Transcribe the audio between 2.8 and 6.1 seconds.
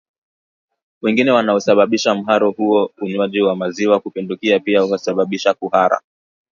Unywaji wa maziwa kupindukia pia husababisha kuhara